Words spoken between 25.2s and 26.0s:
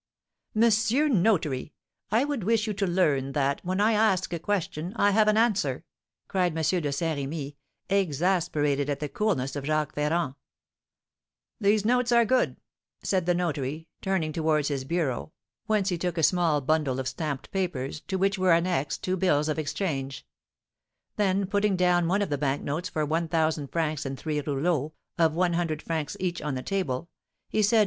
one hundred